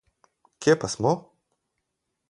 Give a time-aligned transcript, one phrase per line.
[0.61, 1.13] Kje pa smo?